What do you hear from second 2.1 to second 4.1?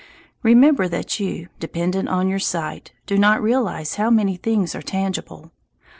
your sight, do not realize how